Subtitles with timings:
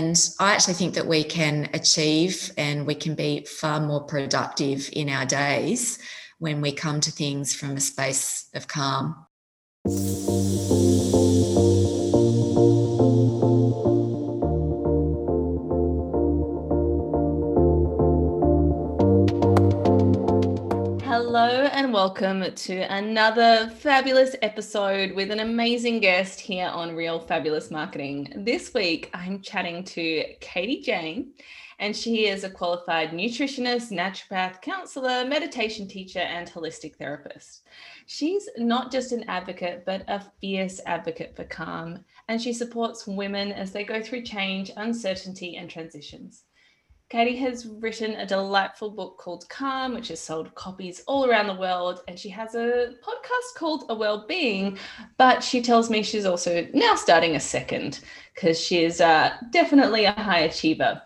[0.00, 4.88] And I actually think that we can achieve and we can be far more productive
[4.94, 5.98] in our days
[6.38, 9.26] when we come to things from a space of calm.
[22.00, 28.32] Welcome to another fabulous episode with an amazing guest here on Real Fabulous Marketing.
[28.34, 31.34] This week, I'm chatting to Katie Jane,
[31.78, 37.64] and she is a qualified nutritionist, naturopath, counselor, meditation teacher, and holistic therapist.
[38.06, 43.52] She's not just an advocate, but a fierce advocate for calm, and she supports women
[43.52, 46.44] as they go through change, uncertainty, and transitions.
[47.10, 51.56] Katie has written a delightful book called Calm, which has sold copies all around the
[51.56, 52.02] world.
[52.06, 54.78] And she has a podcast called A Well-Being,
[55.18, 57.98] but she tells me she's also now starting a second
[58.32, 61.02] because she is uh, definitely a high achiever.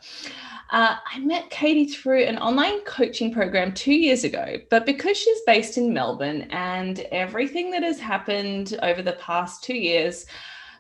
[0.71, 5.41] Uh, I met Katie through an online coaching program two years ago, but because she's
[5.47, 10.27] based in Melbourne and everything that has happened over the past two years,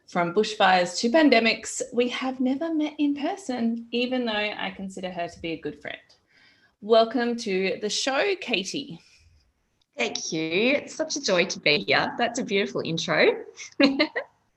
[0.07, 5.29] from bushfires to pandemics, we have never met in person, even though I consider her
[5.29, 5.97] to be a good friend.
[6.81, 9.01] Welcome to the show, Katie.
[9.97, 10.75] Thank you.
[10.75, 12.13] It's such a joy to be here.
[12.19, 13.45] That's a beautiful intro.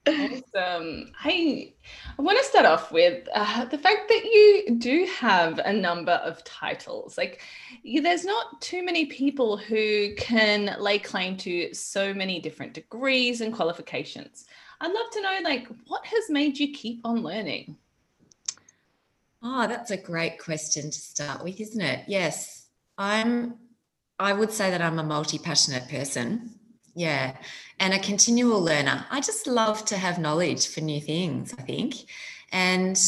[0.08, 1.12] awesome.
[1.22, 1.76] Hey,
[2.17, 6.14] I want to start off with uh, the fact that you do have a number
[6.14, 7.17] of titles.
[7.17, 7.42] Like,
[7.84, 13.42] you, there's not too many people who can lay claim to so many different degrees
[13.42, 14.45] and qualifications.
[14.80, 17.78] I'd love to know, like, what has made you keep on learning?
[19.42, 22.06] Oh, that's a great question to start with, isn't it?
[22.08, 22.67] Yes,
[22.98, 23.55] I'm.
[24.20, 26.52] I would say that I'm a multi-passionate person.
[26.95, 27.38] Yeah,
[27.80, 29.05] and a continual learner.
[29.11, 31.53] I just love to have knowledge for new things.
[31.58, 31.95] I think,
[32.52, 33.00] and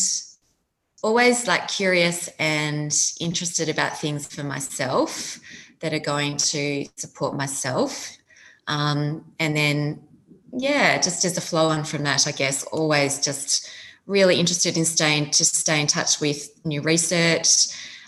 [1.01, 5.39] always like curious and interested about things for myself
[5.79, 8.17] that are going to support myself.
[8.67, 10.03] Um, and then
[10.51, 13.69] yeah, just as a flow on from that, I guess, always just
[14.07, 17.67] really interested in staying to stay in touch with new research,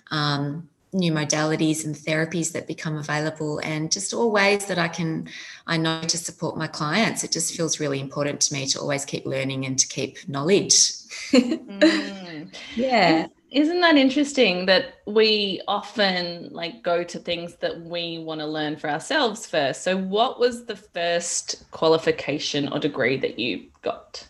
[0.09, 5.29] um, new modalities and therapies that become available, and just all ways that I can,
[5.67, 7.23] I know to support my clients.
[7.23, 10.75] It just feels really important to me to always keep learning and to keep knowledge.
[11.31, 12.53] mm.
[12.75, 18.47] Yeah isn't that interesting that we often like go to things that we want to
[18.47, 19.83] learn for ourselves first?
[19.83, 24.25] So what was the first qualification or degree that you got?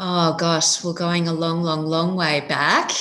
[0.00, 2.92] Oh gosh we're going a long long long way back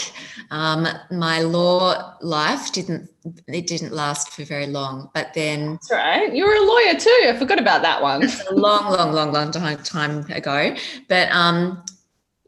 [0.49, 3.07] um, my law life didn't
[3.47, 6.33] it didn't last for very long but then that's right.
[6.33, 7.25] You were a lawyer too.
[7.27, 8.23] I forgot about that one.
[8.49, 10.75] A long long long long time time ago.
[11.07, 11.83] But um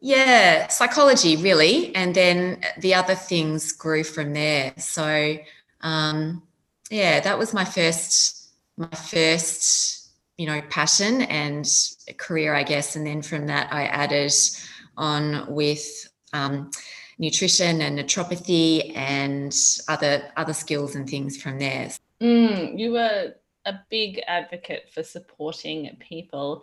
[0.01, 4.73] yeah, psychology really, and then the other things grew from there.
[4.77, 5.37] So,
[5.81, 6.43] um,
[6.89, 11.67] yeah, that was my first, my first, you know, passion and
[12.17, 12.95] career, I guess.
[12.95, 14.33] And then from that, I added
[14.97, 16.71] on with um,
[17.17, 19.55] nutrition and naturopathy and
[19.87, 21.91] other other skills and things from there.
[22.21, 23.33] Mm, you were
[23.65, 26.61] a big advocate for supporting people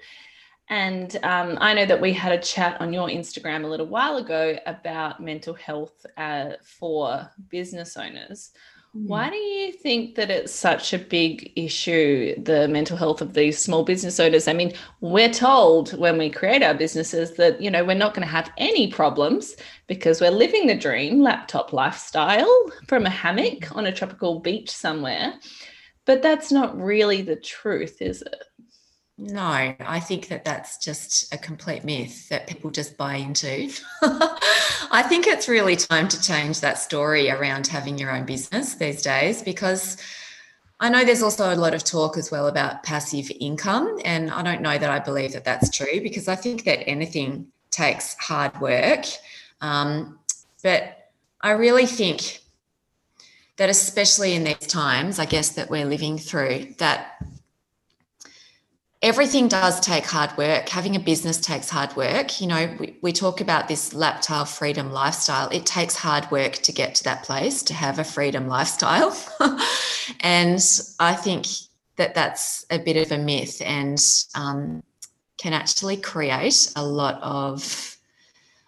[0.68, 4.16] and um, I know that we had a chat on your Instagram a little while
[4.16, 8.50] ago about mental health uh, for business owners.
[8.96, 9.06] Mm.
[9.06, 13.58] Why do you think that it's such a big issue, the mental health of these
[13.58, 14.48] small business owners?
[14.48, 18.26] I mean, we're told when we create our businesses that, you know, we're not going
[18.26, 19.56] to have any problems
[19.86, 25.34] because we're living the dream laptop lifestyle from a hammock on a tropical beach somewhere.
[26.06, 28.42] But that's not really the truth, is it?
[29.18, 33.72] No, I think that that's just a complete myth that people just buy into.
[34.02, 39.00] I think it's really time to change that story around having your own business these
[39.00, 39.96] days because
[40.80, 43.98] I know there's also a lot of talk as well about passive income.
[44.04, 47.46] And I don't know that I believe that that's true because I think that anything
[47.70, 49.06] takes hard work.
[49.62, 50.18] Um,
[50.62, 51.10] but
[51.40, 52.40] I really think
[53.56, 57.16] that, especially in these times, I guess that we're living through, that
[59.06, 60.68] everything does take hard work.
[60.68, 62.40] Having a business takes hard work.
[62.40, 65.48] You know, we, we talk about this laptop freedom lifestyle.
[65.50, 69.16] It takes hard work to get to that place, to have a freedom lifestyle.
[70.20, 70.60] and
[70.98, 71.46] I think
[71.94, 74.04] that that's a bit of a myth and
[74.34, 74.82] um,
[75.38, 77.96] can actually create a lot of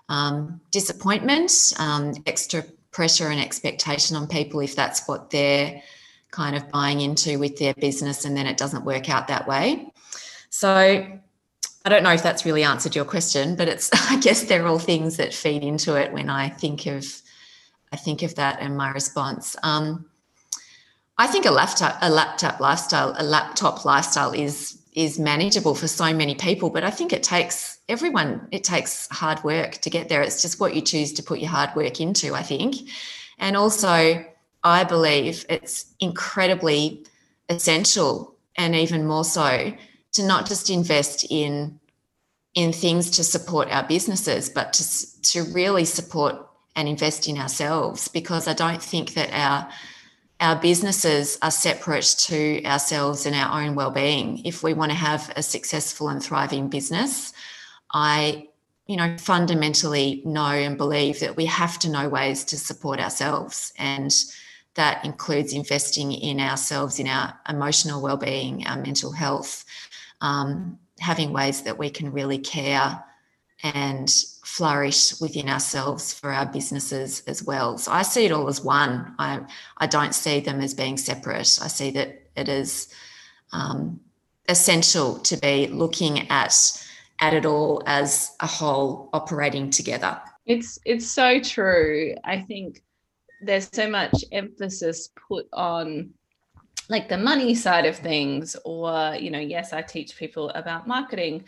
[0.09, 1.51] um, disappointment,
[1.81, 5.83] um, extra pressure and expectation on people if that's what they're
[6.31, 9.91] kind of buying into with their business and then it doesn't work out that way.
[10.59, 14.67] So I don't know if that's really answered your question, but it's I guess they're
[14.67, 17.07] all things that feed into it when I think of
[17.93, 19.55] I think of that and my response.
[19.63, 20.07] Um,
[21.17, 26.13] I think a laptop a laptop lifestyle a laptop lifestyle is is manageable for so
[26.13, 30.23] many people, but I think it takes everyone it takes hard work to get there.
[30.23, 32.75] It's just what you choose to put your hard work into, I think.
[33.39, 34.25] And also
[34.65, 37.07] I believe it's incredibly
[37.49, 39.73] essential and even more so
[40.13, 41.79] to not just invest in
[42.55, 46.35] in things to support our businesses but to, to really support
[46.75, 49.69] and invest in ourselves because i don't think that our
[50.41, 54.41] our businesses are separate to ourselves and our own well-being.
[54.47, 57.33] If we want to have a successful and thriving business
[57.93, 58.49] i
[58.87, 63.73] you know fundamentally know and believe that we have to know ways to support ourselves
[63.79, 64.15] and
[64.79, 69.65] that includes investing in ourselves, in our emotional well-being, our mental health,
[70.21, 73.03] um, having ways that we can really care
[73.63, 74.11] and
[74.45, 77.77] flourish within ourselves for our businesses as well.
[77.77, 79.15] So I see it all as one.
[79.19, 79.41] I
[79.79, 81.59] I don't see them as being separate.
[81.63, 82.93] I see that it is
[83.53, 84.01] um,
[84.49, 86.55] essential to be looking at
[87.21, 90.21] at it all as a whole operating together.
[90.47, 92.15] It's it's so true.
[92.25, 92.83] I think
[93.41, 96.11] there's so much emphasis put on
[96.89, 101.45] like the money side of things or you know yes i teach people about marketing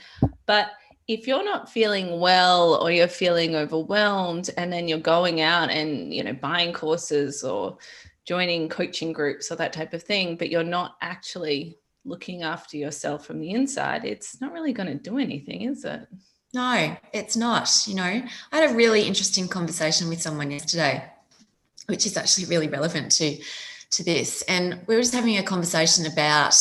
[0.46, 0.72] but
[1.08, 6.14] if you're not feeling well or you're feeling overwhelmed and then you're going out and
[6.14, 7.76] you know buying courses or
[8.24, 13.26] joining coaching groups or that type of thing but you're not actually looking after yourself
[13.26, 16.06] from the inside it's not really going to do anything is it?
[16.52, 18.02] No it's not you know.
[18.52, 21.10] I had a really interesting conversation with someone yesterday
[21.86, 23.36] which is actually really relevant to
[23.92, 24.42] to this.
[24.42, 26.54] And we were just having a conversation about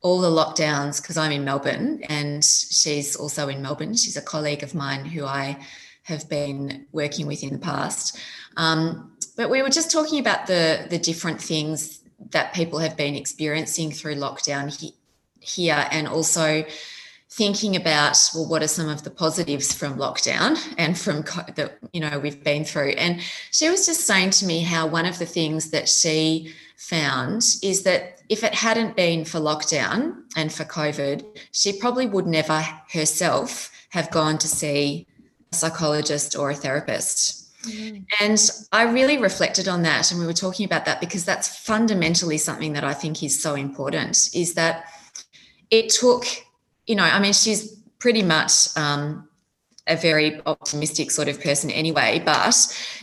[0.00, 3.94] all the lockdowns because I'm in Melbourne and she's also in Melbourne.
[3.94, 5.58] She's a colleague of mine who I
[6.02, 8.18] have been working with in the past.
[8.58, 12.00] Um, but we were just talking about the the different things
[12.30, 14.94] that people have been experiencing through lockdown he,
[15.40, 16.64] here and also
[17.36, 21.22] thinking about well what are some of the positives from lockdown and from
[21.56, 23.20] that you know we've been through and
[23.50, 27.82] she was just saying to me how one of the things that she found is
[27.82, 33.68] that if it hadn't been for lockdown and for covid she probably would never herself
[33.90, 35.04] have gone to see
[35.52, 38.04] a psychologist or a therapist mm.
[38.20, 38.38] and
[38.70, 40.10] I really reflected on that.
[40.10, 43.54] And we were talking about that because that's fundamentally something that I think is so
[43.54, 44.84] important is that
[45.70, 46.26] it took
[46.86, 49.28] you know, I mean, she's pretty much um,
[49.86, 52.22] a very optimistic sort of person anyway.
[52.24, 52.54] But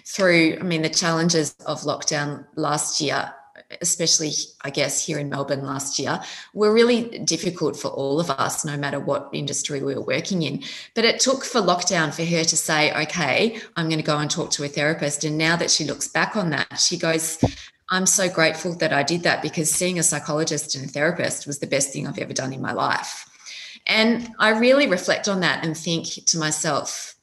[0.05, 3.33] through, I mean, the challenges of lockdown last year,
[3.81, 4.31] especially,
[4.63, 6.19] I guess, here in Melbourne last year,
[6.53, 10.63] were really difficult for all of us, no matter what industry we were working in.
[10.95, 14.29] But it took for lockdown for her to say, okay, I'm going to go and
[14.29, 15.23] talk to a therapist.
[15.23, 17.43] And now that she looks back on that, she goes,
[17.89, 21.59] I'm so grateful that I did that because seeing a psychologist and a therapist was
[21.59, 23.27] the best thing I've ever done in my life.
[23.87, 27.15] And I really reflect on that and think to myself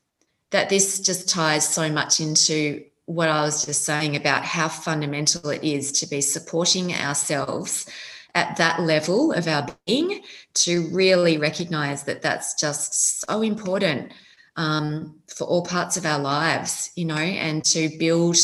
[0.50, 5.50] that this just ties so much into what I was just saying about how fundamental
[5.50, 7.88] it is to be supporting ourselves
[8.34, 10.22] at that level of our being
[10.55, 14.12] to really recognize that that's just so important
[14.56, 18.37] um, for all parts of our lives, you know, and to build,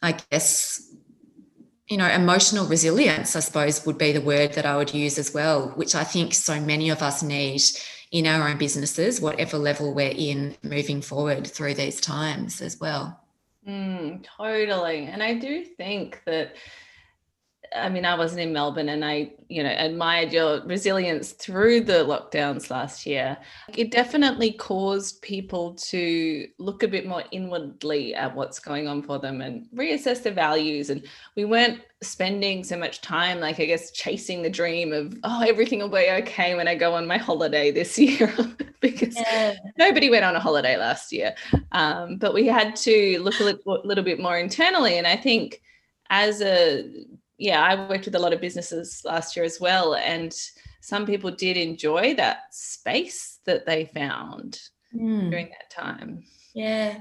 [0.00, 0.85] I guess,
[1.88, 5.32] you know, emotional resilience, I suppose, would be the word that I would use as
[5.32, 7.62] well, which I think so many of us need
[8.10, 13.20] in our own businesses, whatever level we're in moving forward through these times as well.
[13.66, 15.06] Mm, totally.
[15.06, 16.54] And I do think that
[17.76, 22.04] I mean, I wasn't in Melbourne and I, you know, admired your resilience through the
[22.04, 23.36] lockdowns last year.
[23.76, 29.18] It definitely caused people to look a bit more inwardly at what's going on for
[29.18, 30.90] them and reassess their values.
[30.90, 31.06] And
[31.36, 35.78] we weren't spending so much time, like, I guess, chasing the dream of, oh, everything
[35.78, 38.34] will be okay when I go on my holiday this year,
[38.80, 39.54] because yeah.
[39.78, 41.34] nobody went on a holiday last year.
[41.72, 44.98] Um, but we had to look a little, little bit more internally.
[44.98, 45.60] And I think
[46.10, 46.84] as a
[47.38, 49.94] yeah, I worked with a lot of businesses last year as well.
[49.94, 50.34] And
[50.80, 54.60] some people did enjoy that space that they found
[54.94, 55.30] mm.
[55.30, 56.24] during that time.
[56.54, 56.98] Yeah.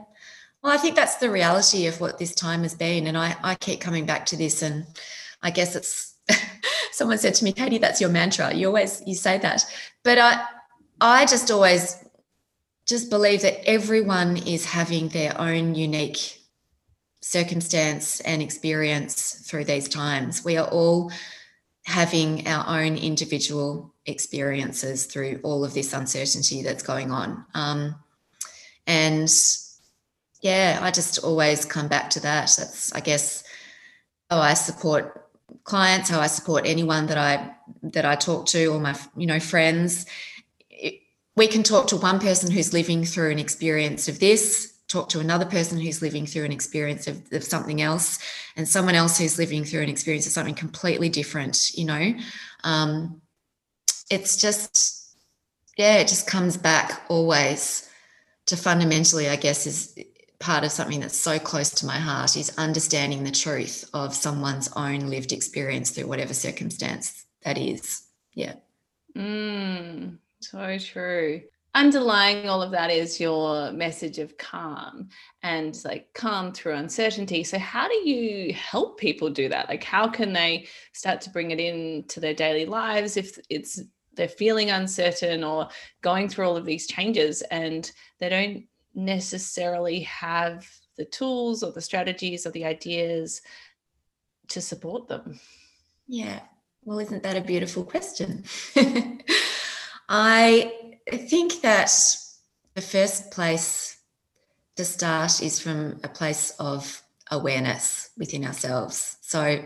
[0.61, 3.07] Well, I think that's the reality of what this time has been.
[3.07, 4.61] And I, I keep coming back to this.
[4.61, 4.85] And
[5.41, 6.15] I guess it's
[6.91, 8.53] someone said to me, Katie, that's your mantra.
[8.53, 9.63] You always you say that.
[10.03, 10.45] But I
[10.99, 12.03] I just always
[12.87, 16.39] just believe that everyone is having their own unique
[17.25, 20.45] circumstance and experience through these times.
[20.45, 21.11] We are all
[21.87, 27.43] having our own individual experiences through all of this uncertainty that's going on.
[27.55, 27.95] Um,
[28.85, 29.27] and
[30.41, 32.53] yeah, I just always come back to that.
[32.59, 33.43] That's, I guess,
[34.29, 35.27] how I support
[35.63, 39.39] clients, how I support anyone that I that I talk to, or my you know
[39.39, 40.05] friends.
[41.35, 45.19] We can talk to one person who's living through an experience of this, talk to
[45.19, 48.19] another person who's living through an experience of, of something else,
[48.55, 51.71] and someone else who's living through an experience of something completely different.
[51.73, 52.13] You know,
[52.63, 53.21] um,
[54.09, 55.17] it's just
[55.77, 57.89] yeah, it just comes back always
[58.45, 59.97] to fundamentally, I guess, is
[60.39, 64.69] part of something that's so close to my heart is understanding the truth of someone's
[64.75, 68.03] own lived experience through whatever circumstance that is.
[68.33, 68.55] Yeah.
[69.15, 71.43] Mm, so true.
[71.75, 75.09] Underlying all of that is your message of calm
[75.43, 77.43] and like calm through uncertainty.
[77.43, 79.67] So, how do you help people do that?
[79.67, 83.81] Like, how can they start to bring it into their daily lives if it's
[84.13, 85.67] they're feeling uncertain or
[86.01, 87.91] going through all of these changes and
[88.21, 88.63] they don't
[88.93, 90.65] necessarily have
[90.95, 93.41] the tools or the strategies or the ideas
[94.47, 95.41] to support them?
[96.07, 96.39] Yeah.
[96.85, 98.45] Well, isn't that a beautiful question?
[100.07, 101.91] I think that
[102.73, 103.97] the first place
[104.75, 109.17] to start is from a place of awareness within ourselves.
[109.21, 109.65] So,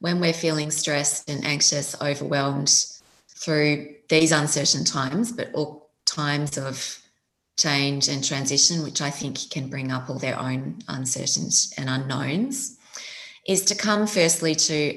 [0.00, 2.86] when we're feeling stressed and anxious, overwhelmed
[3.28, 6.98] through these uncertain times, but all times of
[7.58, 12.78] change and transition, which I think can bring up all their own uncertainties and unknowns,
[13.46, 14.96] is to come firstly to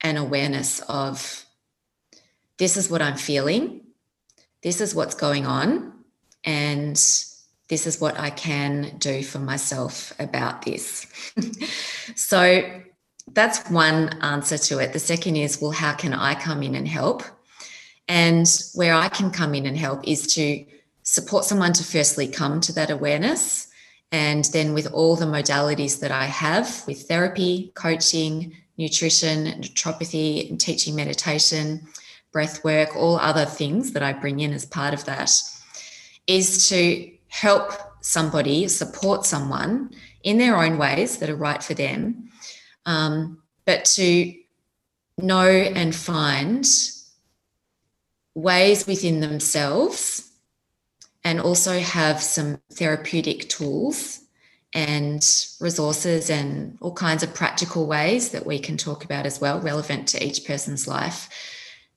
[0.00, 1.44] an awareness of
[2.56, 3.82] this is what I'm feeling,
[4.62, 5.92] this is what's going on,
[6.44, 6.96] and
[7.68, 11.06] this is what I can do for myself about this.
[12.16, 12.62] so
[13.32, 14.92] that's one answer to it.
[14.92, 17.22] The second is, well, how can I come in and help?
[18.08, 20.66] And where I can come in and help is to
[21.04, 23.68] support someone to firstly come to that awareness.
[24.12, 30.60] And then with all the modalities that I have with therapy, coaching, nutrition, naturopathy, and
[30.60, 31.86] teaching meditation,
[32.32, 35.32] breath work, all other things that I bring in as part of that,
[36.26, 39.90] is to help somebody, support someone
[40.22, 42.30] in their own ways that are right for them,
[42.86, 44.34] um, but to
[45.18, 46.66] know and find
[48.34, 50.30] ways within themselves
[51.24, 54.20] and also have some therapeutic tools
[54.72, 55.22] and
[55.60, 60.08] resources and all kinds of practical ways that we can talk about as well, relevant
[60.08, 61.28] to each person's life,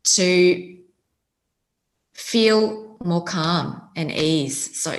[0.04, 0.78] to
[2.14, 4.80] feel more calm and ease.
[4.80, 4.92] So,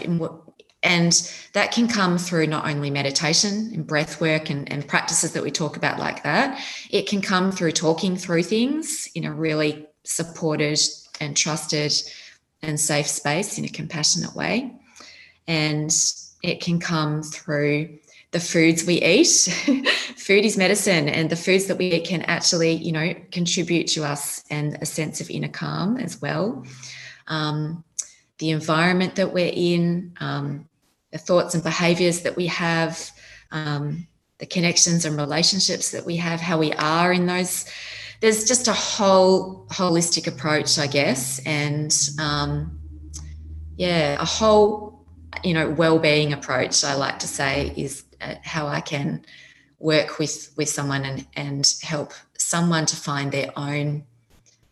[0.82, 5.42] and that can come through not only meditation and breath work and, and practices that
[5.42, 9.86] we talk about like that, it can come through talking through things in a really
[10.04, 10.78] supported
[11.20, 11.92] and trusted
[12.62, 14.72] and safe space in a compassionate way.
[15.46, 15.90] And
[16.42, 17.98] it can come through
[18.34, 19.28] the foods we eat.
[20.16, 24.04] Food is medicine, and the foods that we eat can actually, you know, contribute to
[24.04, 26.66] us and a sense of inner calm as well.
[27.28, 27.84] Um,
[28.38, 30.68] the environment that we're in, um,
[31.12, 33.08] the thoughts and behaviors that we have,
[33.52, 37.66] um, the connections and relationships that we have, how we are in those
[38.20, 42.80] there's just a whole holistic approach, I guess, and um,
[43.76, 45.04] yeah, a whole
[45.42, 46.84] you know well-being approach.
[46.84, 48.03] I like to say is
[48.42, 49.24] how I can
[49.78, 54.04] work with with someone and and help someone to find their own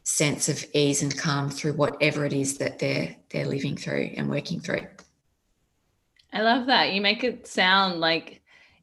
[0.04, 4.28] sense of ease and calm through whatever it is that they're they're living through and
[4.28, 4.86] working through.
[6.32, 6.92] I love that.
[6.92, 8.42] You make it sound like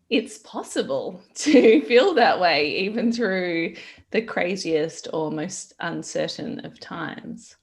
[0.10, 3.76] it's possible to feel that way even through
[4.12, 7.56] the craziest or most uncertain of times.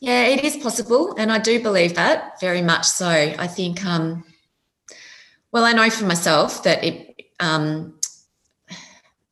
[0.00, 1.14] Yeah, it is possible.
[1.16, 3.08] And I do believe that very much so.
[3.08, 4.24] I think, um,
[5.52, 7.94] well, I know for myself that it, um,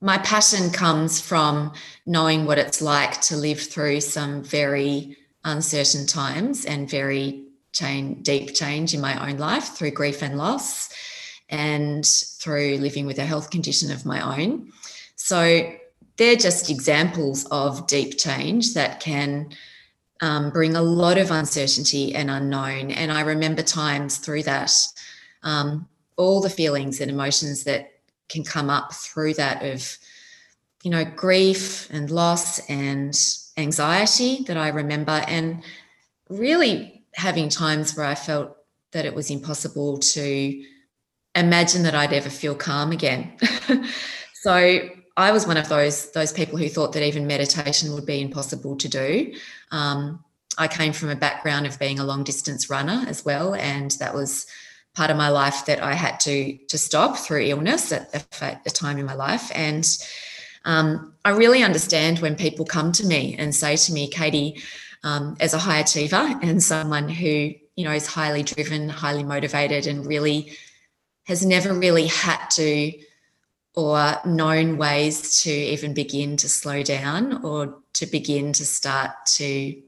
[0.01, 1.73] my passion comes from
[2.07, 8.95] knowing what it's like to live through some very uncertain times and very deep change
[8.95, 10.91] in my own life through grief and loss
[11.49, 14.71] and through living with a health condition of my own.
[15.17, 15.73] So
[16.17, 19.51] they're just examples of deep change that can
[20.21, 22.91] um, bring a lot of uncertainty and unknown.
[22.91, 24.73] And I remember times through that,
[25.43, 25.89] um,
[26.21, 27.93] all the feelings and emotions that
[28.29, 29.99] can come up through that of,
[30.83, 33.19] you know, grief and loss and
[33.57, 35.63] anxiety that I remember, and
[36.29, 38.57] really having times where I felt
[38.93, 40.65] that it was impossible to
[41.35, 43.33] imagine that I'd ever feel calm again.
[44.35, 44.81] so
[45.17, 48.77] I was one of those those people who thought that even meditation would be impossible
[48.77, 49.35] to do.
[49.71, 50.23] Um,
[50.59, 54.15] I came from a background of being a long distance runner as well, and that
[54.15, 54.47] was
[54.95, 58.99] part of my life that I had to to stop through illness at a, time
[58.99, 59.51] in my life.
[59.55, 59.87] And
[60.65, 64.61] um, I really understand when people come to me and say to me, Katie,
[65.05, 69.87] um, as a high achiever and someone who you know is highly driven, highly motivated,
[69.87, 70.57] and really
[71.25, 72.93] has never really had to
[73.75, 79.81] or known ways to even begin to slow down or to begin to start to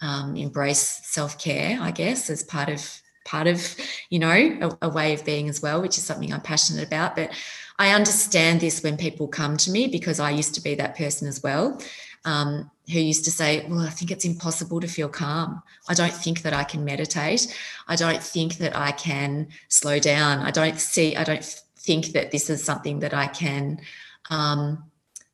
[0.00, 3.76] um, embrace self-care i guess as part of part of
[4.10, 7.14] you know a, a, way of being as well which is something i'm passionate about.
[7.14, 7.30] But
[7.78, 11.28] i understand this when people come to me because i used to be that person
[11.28, 11.80] as well
[12.24, 15.62] um, who used to say well i think it's impossible to feel calm.
[15.88, 17.56] I don't think that i can meditate.
[17.86, 20.38] I don't think that i can slow down.
[20.40, 21.44] I don't see i don't
[21.88, 23.80] think that this is something that I can
[24.28, 24.84] um,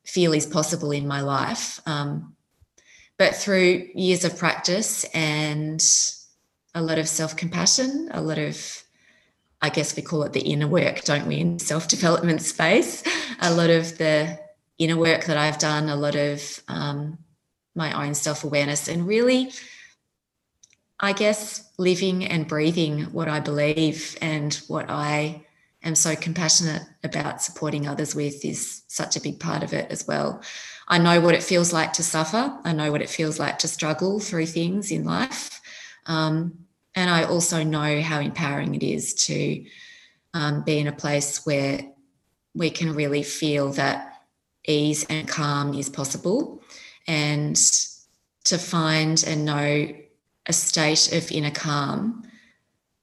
[0.05, 1.81] feel is possible in my life.
[1.85, 2.33] Um,
[3.17, 5.81] but through years of practice and
[6.75, 8.83] a lot of self compassion, a lot of,
[9.61, 13.03] I guess we call it the inner work, don't we, in self development space?
[13.41, 14.37] A lot of the
[14.77, 17.17] inner work that I've done, a lot of um,
[17.73, 19.51] my own self awareness, and really,
[20.99, 25.45] I guess, living and breathing what I believe and what I
[25.81, 30.05] am so compassionate about supporting others with is such a big part of it as
[30.07, 30.41] well.
[30.87, 32.59] I know what it feels like to suffer.
[32.63, 35.61] I know what it feels like to struggle through things in life.
[36.05, 36.64] Um,
[36.95, 39.65] and I also know how empowering it is to
[40.33, 41.81] um, be in a place where
[42.53, 44.21] we can really feel that
[44.67, 46.61] ease and calm is possible
[47.07, 47.55] and
[48.45, 49.93] to find and know
[50.45, 52.23] a state of inner calm.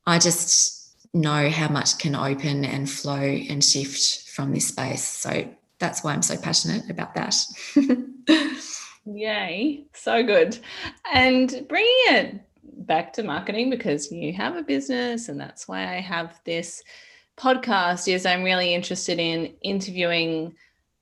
[0.07, 5.05] I just know how much can open and flow and shift from this space.
[5.05, 7.37] So that's why I'm so passionate about that.
[9.05, 10.59] Yay, so good.
[11.13, 16.01] And bringing it back to marketing because you have a business, and that's why I
[16.01, 16.83] have this
[17.37, 18.13] podcast.
[18.13, 20.55] Is I'm really interested in interviewing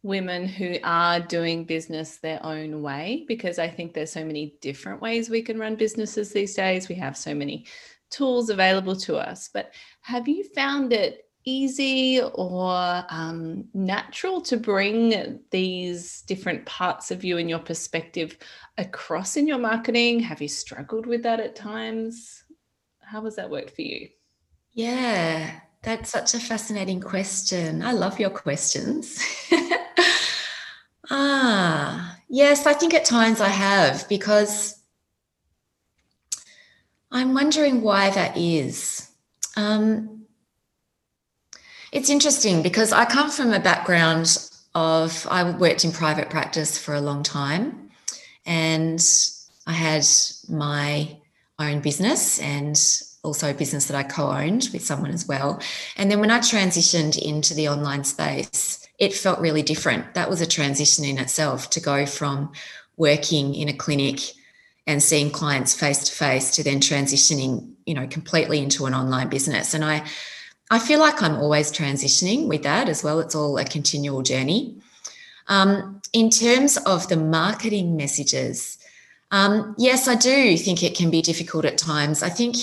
[0.02, 5.02] women who are doing business their own way because I think there's so many different
[5.02, 6.88] ways we can run businesses these days.
[6.88, 7.66] We have so many
[8.11, 9.50] tools available to us.
[9.52, 17.24] But have you found it easy or um, natural to bring these different parts of
[17.24, 18.37] you and your perspective
[18.79, 20.20] across in your marketing?
[20.20, 22.44] Have you struggled with that at times?
[23.00, 24.09] How has that worked for you?
[24.72, 27.83] Yeah, that's such a fascinating question.
[27.83, 29.18] I love your questions.
[31.11, 34.81] ah, yes, I think at times I have because
[37.11, 39.09] I'm wondering why that is.
[39.57, 40.19] Um,
[41.92, 46.94] it's interesting because I come from a background of, I worked in private practice for
[46.94, 47.90] a long time
[48.46, 49.00] and
[49.66, 50.07] I had
[50.48, 51.16] my
[51.59, 52.81] own business and
[53.22, 55.61] also a business that I co owned with someone as well.
[55.96, 60.14] And then when I transitioned into the online space, it felt really different.
[60.14, 62.53] That was a transition in itself to go from
[62.96, 64.20] working in a clinic
[64.87, 69.29] and seeing clients face to face to then transitioning you know completely into an online
[69.29, 70.05] business and i
[70.70, 73.20] i feel like i'm always transitioning with that as well.
[73.20, 74.76] It's all a continual journey.
[75.48, 78.78] Um, in terms of the marketing messages
[79.30, 82.22] um, yes i do think it can be difficult at times.
[82.22, 82.56] I think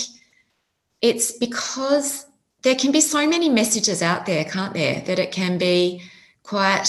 [1.00, 2.26] it's because
[2.62, 6.02] there can be so many messages out there can't there that it can be
[6.42, 6.88] quite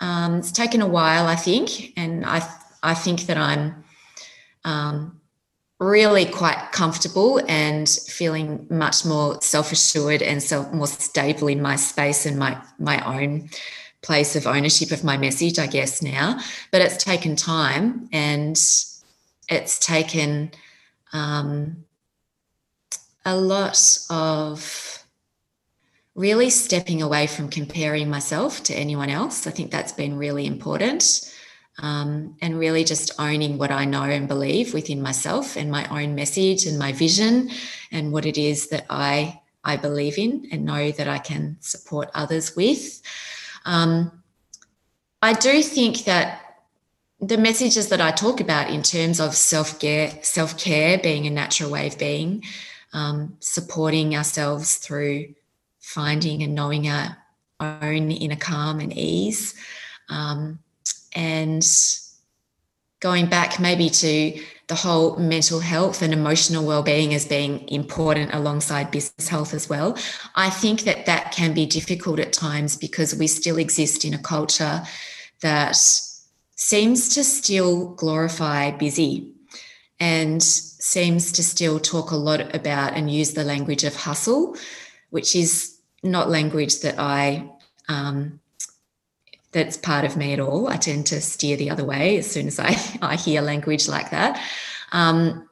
[0.00, 2.40] um, it's taken a while i think and i
[2.82, 3.84] i think that i'm
[4.64, 5.20] um,
[5.82, 12.24] really quite comfortable and feeling much more self-assured and so more stable in my space
[12.24, 13.48] and my my own
[14.00, 16.38] place of ownership of my message i guess now.
[16.70, 18.56] But it's taken time and
[19.48, 20.52] it's taken
[21.12, 21.84] um,
[23.24, 25.04] a lot of
[26.14, 29.46] really stepping away from comparing myself to anyone else.
[29.46, 31.32] I think that's been really important
[31.82, 36.14] um, and really just owning what I know and believe within myself and my own
[36.14, 37.50] message and my vision
[37.90, 42.10] and what it is that I I believe in and know that I can support
[42.14, 43.00] others with.
[43.64, 44.22] Um,
[45.20, 46.40] I do think that
[47.20, 51.30] the messages that I talk about in terms of self care, self care being a
[51.30, 52.42] natural way of being,
[52.92, 55.34] um, supporting ourselves through
[55.78, 57.16] finding and knowing our
[57.60, 59.54] own inner calm and ease.
[60.08, 60.58] Um,
[61.14, 61.62] and
[63.00, 68.90] going back maybe to the whole mental health and emotional well-being as being important alongside
[68.90, 69.98] business health as well
[70.34, 74.18] i think that that can be difficult at times because we still exist in a
[74.18, 74.82] culture
[75.40, 75.76] that
[76.54, 79.32] seems to still glorify busy
[79.98, 84.56] and seems to still talk a lot about and use the language of hustle
[85.10, 87.48] which is not language that i
[87.88, 88.40] um,
[89.52, 90.68] that's part of me at all.
[90.68, 94.10] I tend to steer the other way as soon as I, I hear language like
[94.10, 94.40] that.
[94.92, 95.48] Um,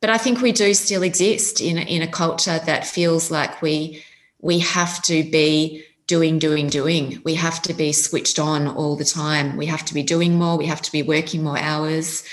[0.00, 4.04] but I think we do still exist in in a culture that feels like we
[4.40, 7.22] we have to be doing, doing, doing.
[7.24, 9.56] We have to be switched on all the time.
[9.56, 10.58] We have to be doing more.
[10.58, 12.24] We have to be working more hours.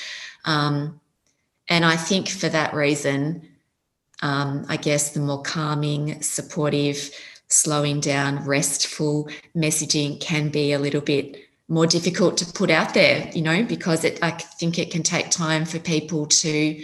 [0.43, 0.99] Um,
[1.69, 3.47] and I think for that reason,
[4.21, 7.11] um, I guess the more calming, supportive,
[7.51, 11.37] slowing down, restful messaging can be a little bit
[11.67, 15.29] more difficult to put out there, you know, because it, I think it can take
[15.29, 16.83] time for people to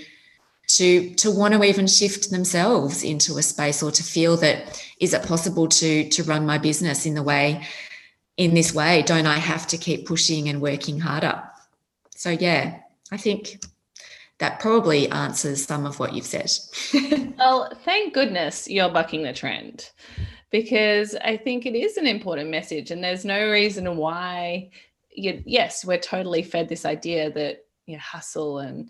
[0.67, 5.13] to to want to even shift themselves into a space or to feel that is
[5.13, 7.65] it possible to to run my business in the way
[8.36, 9.01] in this way?
[9.03, 11.41] Don't i have to keep pushing and working harder?
[12.15, 12.80] So yeah
[13.12, 13.62] i think
[14.39, 16.51] that probably answers some of what you've said.
[17.38, 19.89] Well thank goodness you're bucking the trend
[20.51, 24.69] because I think it is an important message, and there's no reason why.
[25.10, 28.89] You, yes, we're totally fed this idea that you know, hustle and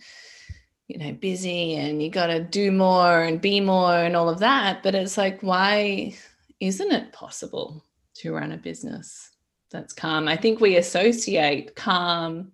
[0.88, 4.40] you know busy and you got to do more and be more and all of
[4.40, 6.14] that but it's like why
[6.60, 9.32] isn't it possible to run a business
[9.70, 12.52] that's calm i think we associate calm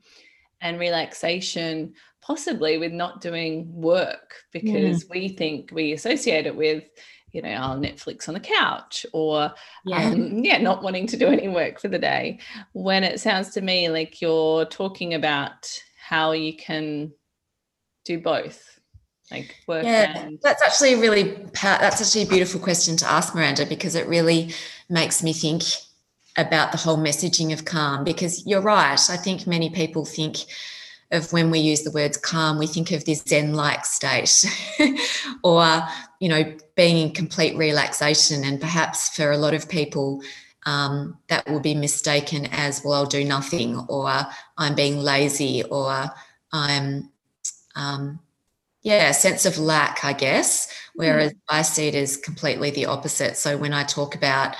[0.61, 6.83] and relaxation possibly with not doing work because we think we associate it with
[7.33, 9.51] you know, I'll Netflix on the couch or
[9.85, 10.07] yeah.
[10.07, 12.39] Um, yeah, not wanting to do any work for the day.
[12.71, 15.67] When it sounds to me like you're talking about
[15.99, 17.11] how you can
[18.05, 18.79] do both
[19.31, 21.23] like work yeah and- that's actually a really
[21.61, 24.53] that's actually a beautiful question to ask miranda because it really
[24.89, 25.63] makes me think
[26.37, 30.39] about the whole messaging of calm because you're right i think many people think
[31.13, 34.43] of when we use the words calm, we think of this Zen like state
[35.43, 35.81] or,
[36.19, 38.43] you know, being in complete relaxation.
[38.43, 40.21] And perhaps for a lot of people,
[40.65, 44.11] um, that will be mistaken as, well, I'll do nothing or
[44.57, 46.09] I'm being lazy or
[46.51, 47.09] I'm,
[47.75, 48.19] um,
[48.81, 50.67] yeah, a sense of lack, I guess.
[50.95, 51.39] Whereas mm.
[51.47, 53.37] I see it as completely the opposite.
[53.37, 54.55] So when I talk about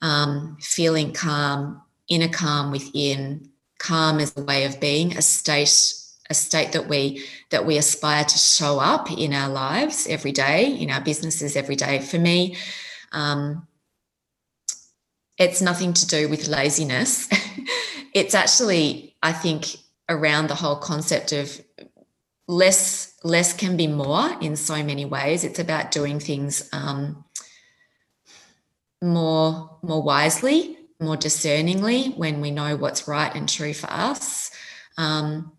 [0.00, 6.34] um, feeling calm, inner calm within, calm is a way of being, a state a
[6.34, 10.90] state that we that we aspire to show up in our lives every day, in
[10.90, 12.00] our businesses every day.
[12.00, 12.56] For me,
[13.12, 13.66] um,
[15.38, 17.28] it's nothing to do with laziness.
[18.14, 19.76] it's actually, I think,
[20.08, 21.60] around the whole concept of
[22.48, 25.44] less less can be more in so many ways.
[25.44, 27.24] It's about doing things um,
[29.02, 34.50] more more wisely more discerningly when we know what's right and true for us.
[34.96, 35.52] Um,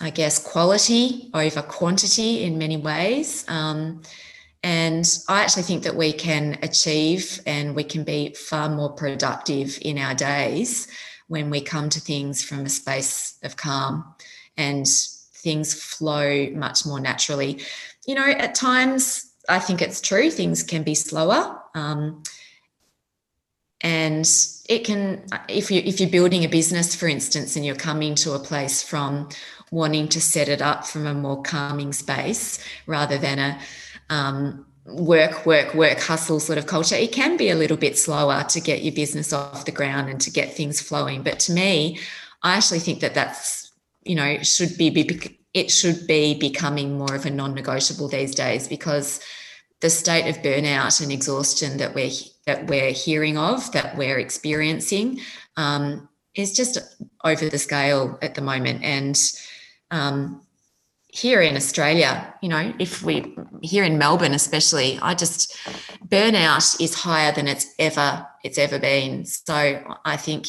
[0.00, 3.44] I guess quality over quantity in many ways.
[3.48, 4.02] Um,
[4.62, 9.78] and I actually think that we can achieve and we can be far more productive
[9.82, 10.88] in our days
[11.28, 14.14] when we come to things from a space of calm
[14.56, 17.60] and things flow much more naturally.
[18.06, 21.60] You know, at times, I think it's true, things can be slower.
[21.74, 22.22] Um,
[23.84, 24.26] and
[24.66, 28.32] it can if you if you're building a business for instance and you're coming to
[28.32, 29.28] a place from
[29.70, 33.58] wanting to set it up from a more calming space rather than a
[34.08, 38.42] um, work work work hustle sort of culture it can be a little bit slower
[38.44, 41.22] to get your business off the ground and to get things flowing.
[41.22, 41.98] But to me
[42.42, 43.70] i actually think that that's
[44.04, 48.66] you know should be, be it should be becoming more of a non-negotiable these days
[48.66, 49.20] because
[49.80, 52.10] the state of burnout and exhaustion that we're
[52.46, 55.20] that we're hearing of, that we're experiencing,
[55.56, 56.78] um, is just
[57.24, 58.82] over the scale at the moment.
[58.82, 59.20] And
[59.90, 60.42] um,
[61.08, 65.56] here in Australia, you know, if we here in Melbourne, especially, I just
[66.08, 69.24] burnout is higher than it's ever it's ever been.
[69.24, 70.48] So I think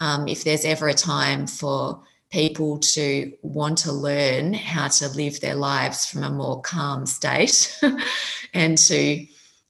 [0.00, 5.40] um, if there's ever a time for people to want to learn how to live
[5.40, 7.78] their lives from a more calm state
[8.54, 9.24] and to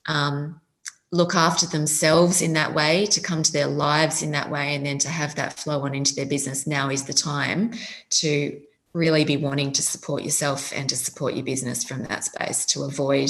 [0.07, 0.59] um,
[1.13, 4.83] look after themselves in that way, to come to their lives in that way, and
[4.83, 7.71] then to have that flow on into their business, now is the time
[8.09, 8.59] to
[8.93, 12.83] really be wanting to support yourself and to support your business from that space to
[12.83, 13.29] avoid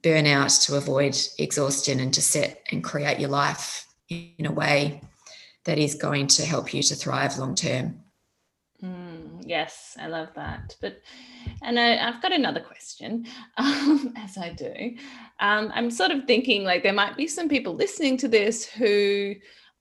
[0.00, 5.00] burnout, to avoid exhaustion, and to set and create your life in a way
[5.64, 8.00] that is going to help you to thrive long term.
[9.46, 10.74] Yes, I love that.
[10.80, 11.00] But,
[11.62, 14.96] and I, have got another question, um, as I do.
[15.38, 19.34] Um, I'm sort of thinking like there might be some people listening to this who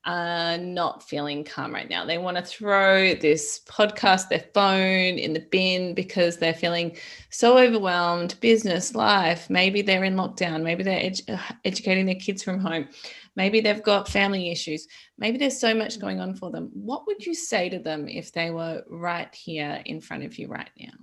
[0.06, 2.06] are not feeling calm right now.
[2.06, 6.95] They want to throw this podcast, their phone in the bin because they're feeling
[7.32, 9.49] so overwhelmed, business, life.
[9.49, 10.62] Maybe they're in lockdown.
[10.62, 12.88] Maybe they're edu- educating their kids from home.
[13.36, 14.88] Maybe they've got family issues.
[15.17, 16.69] Maybe there's so much going on for them.
[16.74, 20.48] What would you say to them if they were right here in front of you
[20.48, 20.93] right now?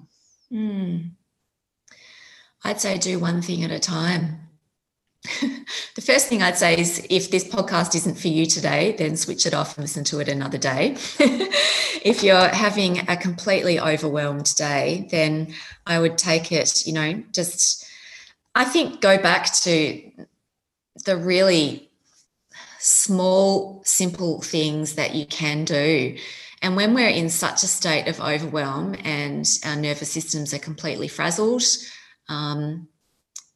[0.53, 1.11] Mm.
[2.65, 4.49] I'd say do one thing at a time.
[5.41, 9.47] the first thing I'd say is if this podcast isn't for you today, then switch
[9.47, 10.97] it off and listen to it another day.
[12.05, 15.55] if you're having a completely overwhelmed day, then
[15.87, 17.87] I would take it, you know, just,
[18.55, 20.11] I think go back to
[21.05, 21.92] the really
[22.83, 26.17] small, simple things that you can do.
[26.63, 31.07] And when we're in such a state of overwhelm and our nervous systems are completely
[31.07, 31.63] frazzled,
[32.29, 32.89] um,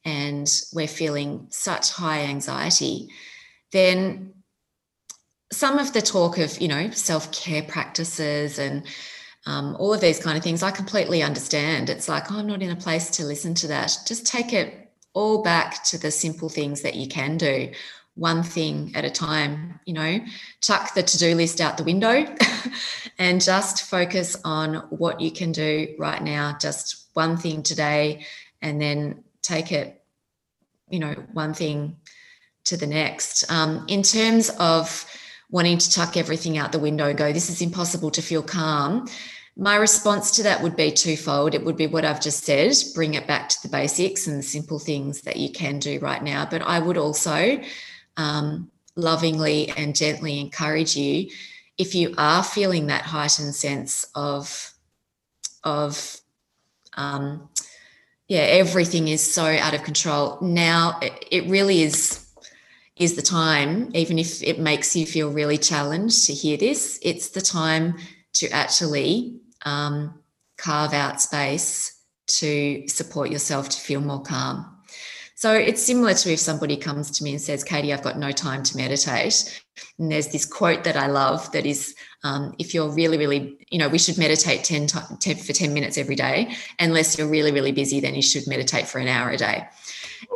[0.05, 3.09] and we're feeling such high anxiety,
[3.73, 4.33] then
[5.51, 8.85] some of the talk of, you know, self care practices and
[9.45, 11.89] um, all of these kind of things, I completely understand.
[11.89, 13.97] It's like, oh, I'm not in a place to listen to that.
[14.05, 17.71] Just take it all back to the simple things that you can do
[18.17, 20.19] one thing at a time, you know,
[20.61, 22.25] tuck the to do list out the window
[23.19, 28.25] and just focus on what you can do right now, just one thing today,
[28.61, 30.03] and then take it,
[30.89, 31.95] you know, one thing
[32.65, 33.49] to the next.
[33.51, 35.05] Um, in terms of
[35.51, 39.07] wanting to tuck everything out the window and go, this is impossible to feel calm.
[39.55, 41.55] My response to that would be twofold.
[41.55, 44.43] It would be what I've just said, bring it back to the basics and the
[44.43, 46.47] simple things that you can do right now.
[46.49, 47.59] But I would also
[48.17, 51.29] um, lovingly and gently encourage you
[51.77, 54.73] if you are feeling that heightened sense of
[55.63, 56.17] of
[56.95, 57.47] um,
[58.27, 60.99] yeah everything is so out of control now
[61.31, 62.25] it really is
[62.95, 67.29] is the time even if it makes you feel really challenged to hear this it's
[67.29, 67.95] the time
[68.33, 70.13] to actually um,
[70.57, 74.76] carve out space to support yourself to feel more calm
[75.37, 78.31] so it's similar to if somebody comes to me and says, Katie, I've got no
[78.31, 79.61] time to meditate.
[79.99, 83.77] And there's this quote that I love that is, um, if you're really, really, you
[83.77, 86.55] know, we should meditate 10, 10 for 10 minutes every day.
[86.79, 89.63] Unless you're really, really busy, then you should meditate for an hour a day.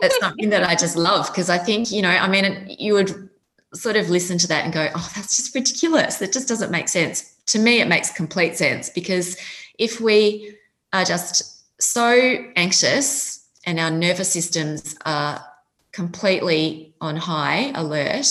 [0.01, 3.27] That's something that I just love because I think, you know, I mean, you would
[3.73, 6.17] sort of listen to that and go, oh, that's just ridiculous.
[6.17, 7.37] That just doesn't make sense.
[7.47, 9.35] To me, it makes complete sense because
[9.79, 10.55] if we
[10.93, 15.43] are just so anxious and our nervous systems are
[15.91, 18.27] completely on high alert,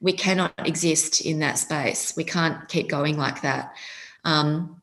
[0.00, 2.16] we cannot exist in that space.
[2.16, 3.74] We can't keep going like that.
[4.24, 4.80] Um,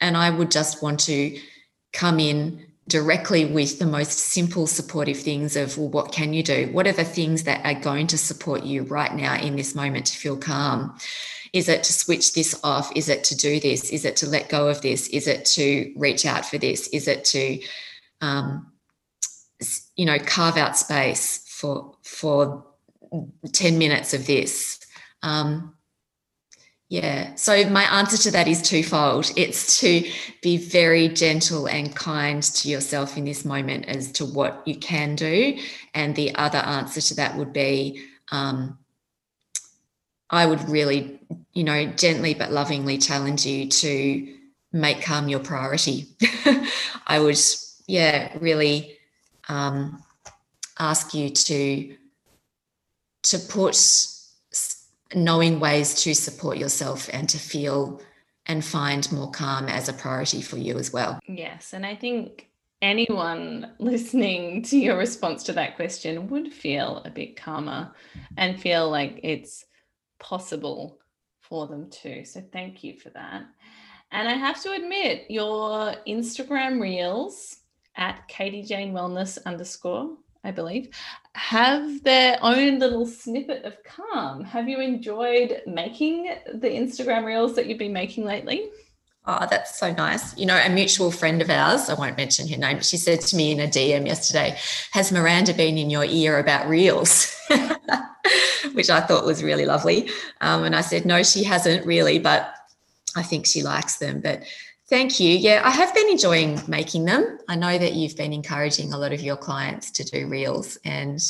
[0.00, 1.38] and I would just want to
[1.92, 6.68] come in directly with the most simple supportive things of well what can you do?
[6.72, 10.06] What are the things that are going to support you right now in this moment
[10.06, 10.96] to feel calm?
[11.52, 12.92] Is it to switch this off?
[12.94, 13.90] Is it to do this?
[13.90, 15.08] Is it to let go of this?
[15.08, 16.88] Is it to reach out for this?
[16.88, 17.60] Is it to
[18.20, 18.72] um,
[19.96, 22.64] you know carve out space for for
[23.52, 24.80] 10 minutes of this.
[25.22, 25.74] Um,
[26.88, 27.34] yeah.
[27.34, 29.32] So my answer to that is twofold.
[29.36, 30.08] It's to
[30.40, 35.16] be very gentle and kind to yourself in this moment as to what you can
[35.16, 35.58] do.
[35.94, 38.78] And the other answer to that would be um,
[40.28, 41.20] i would really
[41.52, 44.36] you know gently but lovingly challenge you to
[44.72, 46.06] make calm your priority.
[47.06, 47.38] I would
[47.86, 48.95] yeah really
[49.48, 50.02] um,
[50.78, 51.96] ask you to
[53.22, 53.76] to put
[55.14, 58.00] knowing ways to support yourself and to feel
[58.46, 61.18] and find more calm as a priority for you as well.
[61.26, 62.48] Yes, and I think
[62.82, 67.92] anyone listening to your response to that question would feel a bit calmer
[68.36, 69.64] and feel like it's
[70.20, 70.98] possible
[71.40, 72.24] for them too.
[72.24, 73.44] So thank you for that.
[74.12, 77.56] And I have to admit, your Instagram reels
[77.96, 80.90] at Katie Jane Wellness underscore, I believe,
[81.34, 84.44] have their own little snippet of calm.
[84.44, 88.70] Have you enjoyed making the Instagram reels that you've been making lately?
[89.28, 90.38] Oh, that's so nice.
[90.38, 93.20] You know, a mutual friend of ours, I won't mention her name, but she said
[93.22, 94.56] to me in a DM yesterday,
[94.92, 97.36] Has Miranda been in your ear about reels?
[98.72, 100.10] Which I thought was really lovely.
[100.40, 102.54] Um, and I said, No, she hasn't really, but
[103.16, 104.20] I think she likes them.
[104.20, 104.44] But
[104.88, 105.30] Thank you.
[105.36, 107.38] Yeah, I have been enjoying making them.
[107.48, 111.20] I know that you've been encouraging a lot of your clients to do reels, and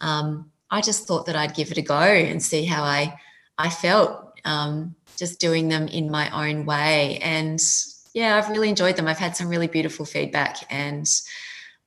[0.00, 3.18] um, I just thought that I'd give it a go and see how I
[3.58, 7.18] I felt um, just doing them in my own way.
[7.18, 7.60] And
[8.14, 9.08] yeah, I've really enjoyed them.
[9.08, 10.58] I've had some really beautiful feedback.
[10.70, 11.08] And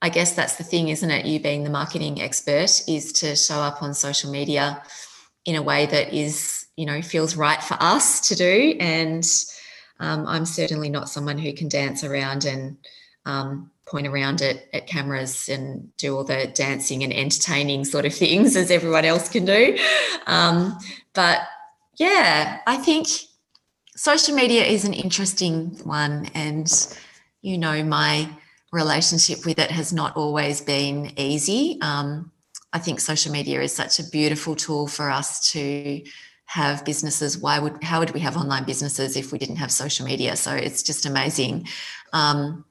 [0.02, 1.26] I guess that's the thing, isn't it?
[1.26, 4.84] You being the marketing expert is to show up on social media
[5.46, 8.76] in a way that is, you know, feels right for us to do.
[8.80, 9.26] And
[9.99, 12.77] um, I'm certainly not someone who can dance around and
[13.25, 18.13] um, point around at, at cameras and do all the dancing and entertaining sort of
[18.23, 19.77] things as everyone else can do.
[20.27, 20.77] Um,
[21.13, 21.41] but
[21.97, 23.07] yeah, I think
[23.95, 26.27] social media is an interesting one.
[26.33, 26.71] And,
[27.41, 28.29] you know, my
[28.71, 31.79] relationship with it has not always been easy.
[31.81, 32.31] Um,
[32.73, 36.03] I think social media is such a beautiful tool for us to
[36.47, 37.38] have businesses.
[37.38, 40.36] Why would how would we have online businesses if we didn't have social media?
[40.36, 41.67] So it's just amazing.
[42.13, 42.65] Um,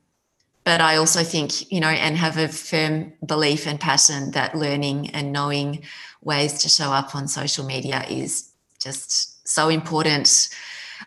[0.64, 5.10] but I also think, you know, and have a firm belief and passion that learning
[5.10, 5.84] and knowing
[6.22, 10.48] ways to show up on social media is just so important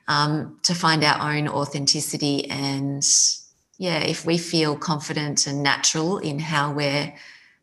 [0.08, 2.50] um, to find our own authenticity.
[2.50, 3.04] And
[3.78, 7.14] yeah, if we feel confident and natural in how we're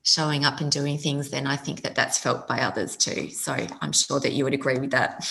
[0.06, 3.28] showing up and doing things, then I think that that's felt by others too.
[3.30, 5.28] So I'm sure that you would agree with that.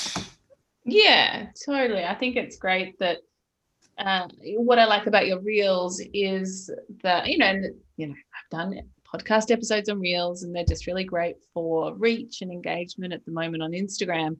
[0.83, 2.03] Yeah, totally.
[2.03, 3.19] I think it's great that
[3.97, 6.69] uh, what I like about your reels is
[7.01, 7.53] that you know,
[7.95, 12.41] you know, I've done podcast episodes on reels, and they're just really great for reach
[12.41, 14.35] and engagement at the moment on Instagram.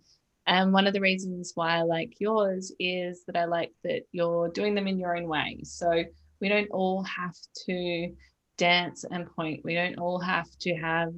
[0.48, 4.50] And one of the reasons why I like yours is that I like that you're
[4.50, 5.62] doing them in your own way.
[5.64, 6.04] So
[6.42, 7.36] we don't all have
[7.68, 8.12] to
[8.58, 9.62] dance and point.
[9.64, 11.14] We don't all have to have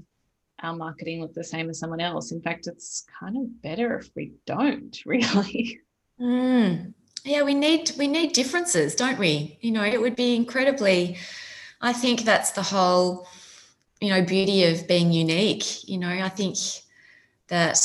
[0.64, 2.32] our marketing look the same as someone else.
[2.32, 5.80] In fact, it's kind of better if we don't really.
[6.20, 6.94] Mm,
[7.28, 11.18] yeah we need we need differences don't we you know it would be incredibly
[11.82, 13.28] i think that's the whole
[14.00, 16.58] you know beauty of being unique you know i think
[17.48, 17.80] that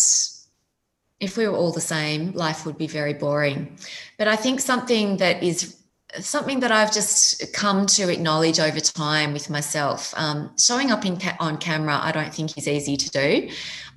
[1.21, 3.77] if we were all the same life would be very boring
[4.17, 5.82] but i think something that is
[6.21, 10.13] something that I've just come to acknowledge over time with myself.
[10.17, 13.49] Um, showing up in ca- on camera, I don't think is easy to do.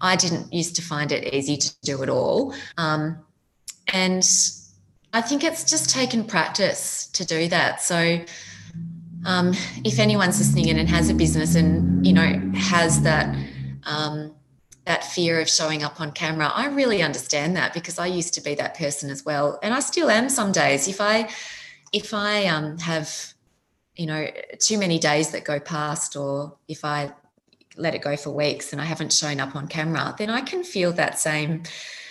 [0.01, 3.17] I didn't used to find it easy to do at all, um,
[3.93, 4.25] and
[5.13, 7.81] I think it's just taken practice to do that.
[7.81, 8.19] So,
[9.25, 13.35] um, if anyone's listening in and has a business and you know has that
[13.83, 14.35] um,
[14.85, 18.41] that fear of showing up on camera, I really understand that because I used to
[18.41, 20.87] be that person as well, and I still am some days.
[20.87, 21.29] If I
[21.95, 23.33] if I um, have
[23.95, 24.27] you know
[24.59, 27.13] too many days that go past, or if I
[27.77, 30.63] let it go for weeks and I haven't shown up on camera, then I can
[30.63, 31.63] feel that same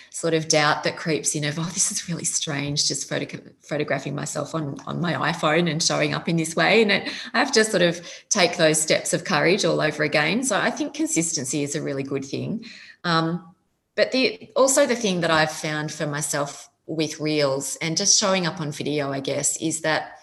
[0.09, 4.15] sort of doubt that creeps in of, oh, this is really strange, just photo- photographing
[4.15, 6.81] myself on, on my iPhone and showing up in this way.
[6.81, 10.43] And it, I have to sort of take those steps of courage all over again.
[10.43, 12.63] So I think consistency is a really good thing.
[13.03, 13.55] Um,
[13.95, 18.45] but the also the thing that I've found for myself with reels and just showing
[18.45, 20.19] up on video, I guess, is that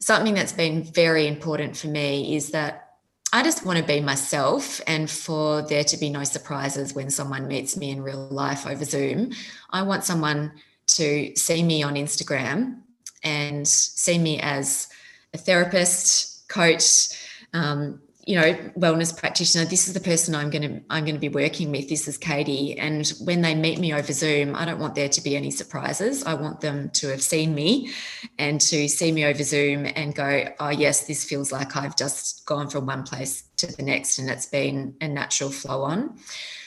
[0.00, 2.84] something that's been very important for me is that
[3.32, 7.48] I just want to be myself and for there to be no surprises when someone
[7.48, 9.32] meets me in real life over Zoom.
[9.70, 10.52] I want someone
[10.86, 12.82] to see me on Instagram
[13.24, 14.88] and see me as
[15.32, 17.08] a therapist, coach,
[17.52, 21.20] um, you know wellness practitioner this is the person i'm going to i'm going to
[21.20, 22.78] be working with this is katie.
[22.78, 26.24] And when they meet me over zoom i don't want there to be any surprises.
[26.24, 27.90] I want them to have seen me
[28.38, 32.46] and to see me over zoom and go oh yes this feels like i've just
[32.46, 36.18] gone from one place to the next and it's been a natural flow on.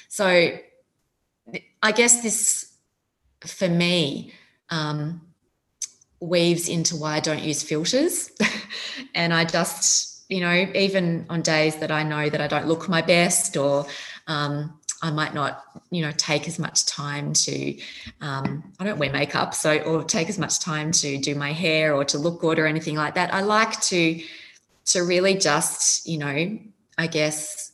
[0.09, 0.57] So
[1.81, 2.73] i guess this
[3.45, 4.33] for me
[4.69, 5.21] um,
[6.19, 8.31] weaves into why i don't use filters.
[9.15, 12.89] And i just you know, even on days that I know that I don't look
[12.89, 13.85] my best or
[14.27, 17.77] um, I might not, you know, take as much time to,
[18.19, 21.93] um, I don't wear makeup, so, or take as much time to do my hair
[21.93, 23.33] or to look good or anything like that.
[23.33, 24.21] I like to,
[24.85, 26.59] to really just, you know,
[26.97, 27.71] I guess,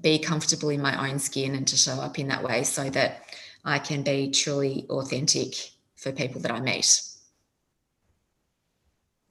[0.00, 3.22] be comfortable in my own skin and to show up in that way so that
[3.64, 5.54] I can be truly authentic
[5.96, 7.00] for people that I meet.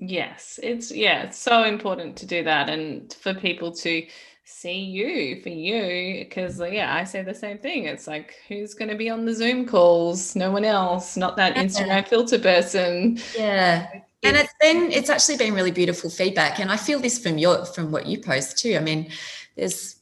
[0.06, 4.06] Yes, it's yeah, it's so important to do that and for people to
[4.44, 7.86] see you for you because yeah, I say the same thing.
[7.86, 10.36] It's like who's going to be on the Zoom calls?
[10.36, 11.64] No one else, not that yeah.
[11.64, 13.18] Instagram filter person.
[13.38, 13.88] Yeah.
[14.24, 17.64] And it's been it's actually been really beautiful feedback and I feel this from your
[17.64, 18.76] from what you post too.
[18.76, 19.10] I mean,
[19.56, 20.02] there's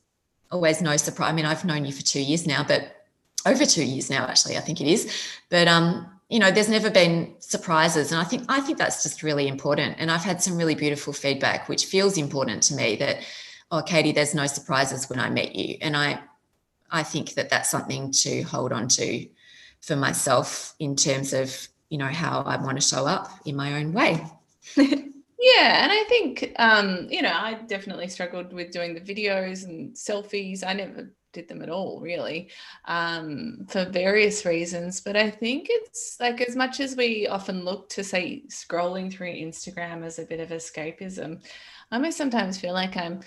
[0.52, 1.30] always no surprise.
[1.30, 3.06] I mean, I've known you for 2 years now, but
[3.46, 5.16] over 2 years now actually, I think it is.
[5.52, 8.12] But um you know there's never been surprises.
[8.12, 9.98] And i think i think that's just really important.
[10.00, 13.18] And i've had some really beautiful feedback which feels important to me that
[13.70, 15.78] oh katie there's no surprises when i meet you.
[15.82, 16.20] And i
[16.90, 19.28] i think that that's something to hold on to
[19.82, 23.80] for myself in terms of you know how i want to show up in my
[23.80, 24.26] own way.
[25.44, 29.92] Yeah, and I think um, you know, I definitely struggled with doing the videos and
[29.96, 30.64] selfies.
[30.64, 32.50] I never did them at all, really,
[32.86, 35.02] um, for various reasons.
[35.02, 39.34] But I think it's like as much as we often look to say scrolling through
[39.34, 41.42] Instagram as a bit of escapism,
[41.92, 43.22] I almost sometimes feel like I'm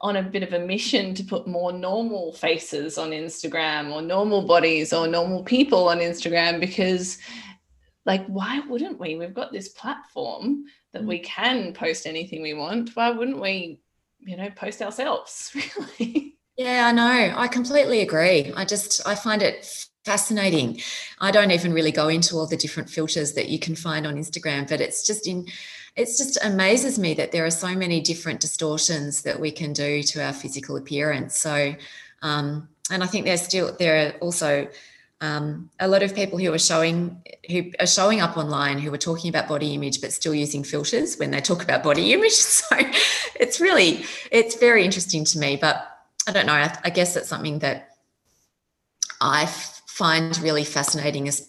[0.00, 4.42] on a bit of a mission to put more normal faces on Instagram or normal
[4.42, 7.18] bodies or normal people on Instagram because
[8.06, 9.16] like why wouldn't we?
[9.16, 12.90] We've got this platform that we can post anything we want.
[12.94, 13.80] Why wouldn't we
[14.20, 15.52] you know post ourselves
[15.98, 20.78] really yeah i know i completely agree i just i find it fascinating
[21.20, 24.16] i don't even really go into all the different filters that you can find on
[24.16, 25.46] instagram but it's just in
[25.98, 30.02] it's just amazes me that there are so many different distortions that we can do
[30.04, 31.36] to our physical appearance.
[31.36, 31.74] So,
[32.22, 34.68] um, and I think there's still there are also
[35.20, 38.98] um, a lot of people who are showing who are showing up online who are
[38.98, 42.32] talking about body image but still using filters when they talk about body image.
[42.32, 42.76] So
[43.34, 45.56] it's really it's very interesting to me.
[45.56, 45.97] But
[46.28, 46.52] I don't know.
[46.52, 47.88] I, I guess it's something that
[49.18, 51.48] I find really fascinating is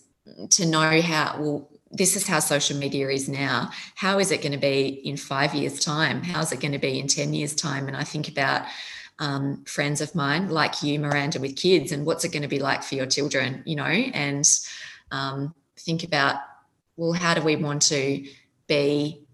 [0.51, 3.71] to know how well this is how social media is now.
[3.95, 6.23] How is it going to be in five years' time?
[6.23, 7.87] How's it going to be in 10 years' time?
[7.87, 8.67] And I think about
[9.17, 12.59] um, friends of mine like you, Miranda, with kids, and what's it going to be
[12.59, 13.83] like for your children, you know?
[13.83, 14.47] And
[15.11, 16.35] um, think about,
[16.95, 18.23] well, how do we want to
[18.67, 19.25] be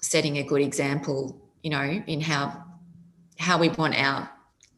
[0.00, 2.64] setting a good example, you know, in how
[3.38, 4.30] how we want our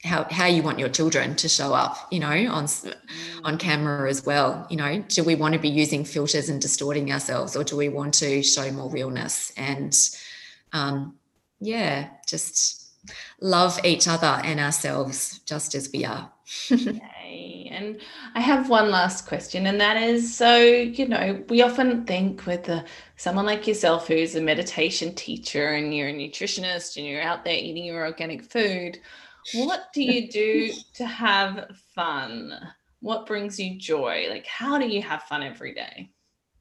[0.04, 2.66] how how you want your children to show up you know on
[3.44, 5.04] on camera as well you know?
[5.08, 8.42] Do we want to be using filters and distorting ourselves or do we want to
[8.42, 9.52] show more realness?
[9.56, 9.96] And
[10.72, 11.16] um
[11.60, 12.80] yeah just
[13.40, 16.30] love each other and ourselves just as we are.
[16.72, 17.68] Okay.
[17.70, 18.00] and
[18.34, 22.64] i have one last question and that is so you know we often think with
[22.64, 22.84] the,
[23.16, 27.54] someone like yourself who's a meditation teacher and you're a nutritionist and you're out there
[27.54, 28.98] eating your organic food
[29.54, 32.54] what do you do to have fun?
[33.00, 34.26] What brings you joy?
[34.28, 36.10] Like, how do you have fun every day?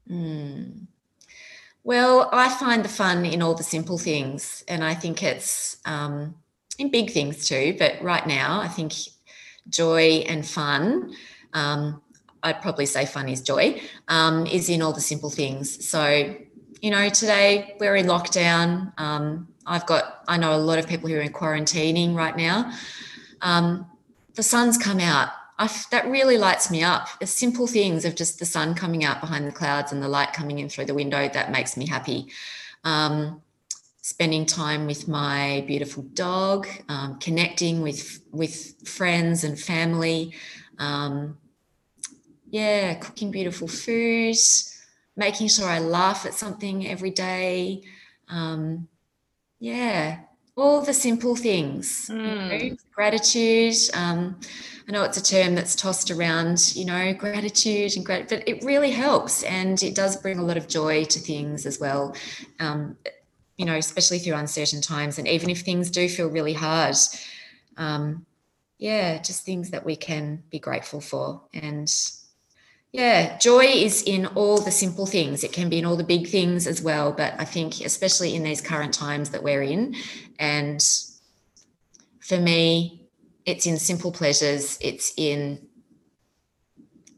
[0.10, 0.88] Mm.
[1.84, 6.36] Well, I find the fun in all the simple things, and I think it's um,
[6.78, 7.76] in big things too.
[7.78, 8.94] But right now, I think
[9.70, 11.14] joy and fun.
[11.54, 12.02] Um,
[12.44, 15.88] I'd probably say fun is joy, um, is in all the simple things.
[15.88, 16.36] So,
[16.82, 18.94] you know, today we're in lockdown.
[18.98, 22.74] Um, I've got, I know a lot of people who are in quarantining right now.
[23.42, 23.86] Um,
[24.34, 25.30] the sun's come out.
[25.92, 27.08] that really lights me up.
[27.20, 30.34] The simple things of just the sun coming out behind the clouds and the light
[30.34, 32.28] coming in through the window, that makes me happy.
[32.84, 33.42] Um,
[34.02, 40.34] spending time with my beautiful dog, um, connecting with with friends and family.
[40.80, 41.38] Um,
[42.50, 44.36] yeah, cooking beautiful food,
[45.16, 47.84] making sure I laugh at something every day.
[48.30, 48.88] Um,
[49.60, 50.20] yeah,
[50.56, 52.10] all the simple things.
[52.10, 52.18] Mm.
[52.18, 52.74] You know, hmm.
[52.94, 53.76] gratitude.
[53.94, 54.40] Um,
[54.88, 58.64] I know it's a term that's tossed around, you know, gratitude and great, but it
[58.64, 62.16] really helps, and it does bring a lot of joy to things as well.
[62.60, 62.98] Um,
[63.56, 66.96] you know, especially through uncertain times, and even if things do feel really hard,
[67.78, 68.26] um,
[68.80, 71.92] yeah, just things that we can be grateful for and
[72.92, 75.44] yeah, joy is in all the simple things.
[75.44, 77.12] It can be in all the big things as well.
[77.12, 79.96] But I think, especially in these current times that we're in,
[80.40, 80.84] and
[82.20, 83.08] for me,
[83.46, 84.80] it's in simple pleasures.
[84.82, 85.68] It's in,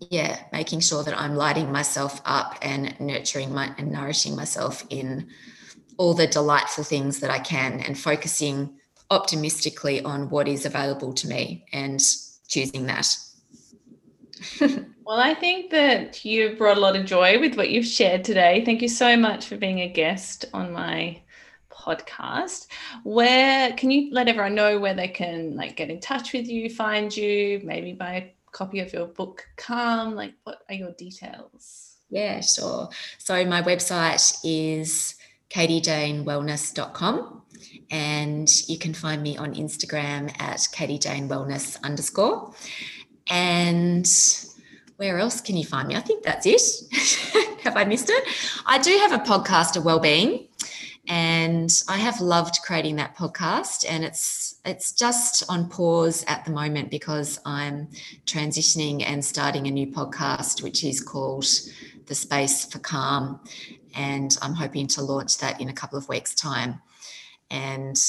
[0.09, 5.29] yeah, making sure that I'm lighting myself up and nurturing my and nourishing myself in
[5.97, 8.77] all the delightful things that I can and focusing
[9.09, 12.01] optimistically on what is available to me and
[12.47, 13.15] choosing that.
[15.11, 18.63] Well, I think that you've brought a lot of joy with what you've shared today.
[18.63, 21.21] Thank you so much for being a guest on my
[21.69, 22.67] podcast.
[23.03, 26.69] Where can you let everyone know where they can like get in touch with you,
[26.69, 30.15] find you, maybe buy a copy of your book Calm?
[30.15, 31.97] Like what are your details?
[32.09, 32.87] Yeah, sure.
[33.17, 35.15] So my website is
[35.49, 37.41] katiejanewellness.com
[37.91, 42.53] and you can find me on Instagram at katiejanewellness underscore.
[43.27, 44.07] And
[45.01, 45.95] where else can you find me?
[45.95, 46.61] I think that's it.
[47.63, 48.23] have I missed it?
[48.67, 50.47] I do have a podcast of well-being,
[51.07, 53.83] and I have loved creating that podcast.
[53.89, 57.87] And it's it's just on pause at the moment because I'm
[58.27, 61.47] transitioning and starting a new podcast, which is called
[62.05, 63.39] The Space for Calm,
[63.95, 66.79] and I'm hoping to launch that in a couple of weeks' time.
[67.49, 67.99] And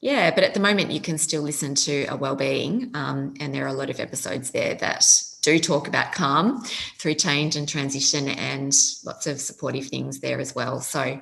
[0.00, 3.64] yeah, but at the moment you can still listen to a well-being, um, and there
[3.64, 5.04] are a lot of episodes there that
[5.42, 6.64] do talk about calm
[6.98, 8.72] through change and transition and
[9.04, 10.80] lots of supportive things there as well.
[10.80, 11.20] So,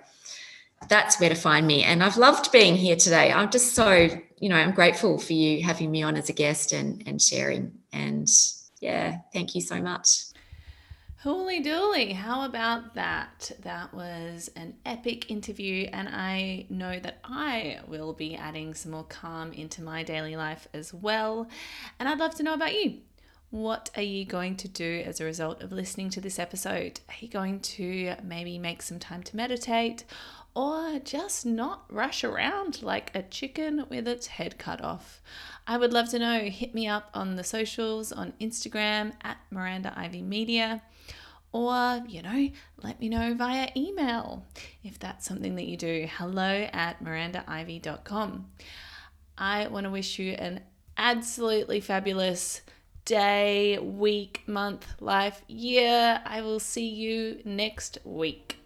[0.88, 1.82] that's where to find me.
[1.82, 3.32] And I've loved being here today.
[3.32, 4.08] I'm just so,
[4.38, 7.72] you know, I'm grateful for you having me on as a guest and and sharing.
[7.92, 8.28] And
[8.80, 10.30] yeah, thank you so much.
[11.22, 13.50] Holy dooly, how about that?
[13.60, 19.04] That was an epic interview, and I know that I will be adding some more
[19.04, 21.46] calm into my daily life as well.
[21.98, 23.00] And I'd love to know about you.
[23.50, 27.00] What are you going to do as a result of listening to this episode?
[27.08, 30.04] Are you going to maybe make some time to meditate
[30.54, 35.20] or just not rush around like a chicken with its head cut off?
[35.66, 36.42] I would love to know.
[36.42, 40.82] Hit me up on the socials on Instagram at Miranda Ivy Media
[41.50, 42.50] or, you know,
[42.84, 44.46] let me know via email
[44.84, 46.08] if that's something that you do.
[46.18, 48.48] Hello at mirandaivy.com.
[49.36, 50.60] I want to wish you an
[50.96, 52.60] absolutely fabulous
[53.04, 56.20] day, week, month, life, year.
[56.24, 58.58] I will see you next week.